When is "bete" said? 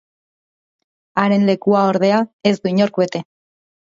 3.03-3.23